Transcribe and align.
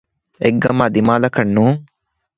އެއްގަމާ 0.43 0.83
ދިމާލަކަށް 0.95 1.49
ނޫން 1.55 1.79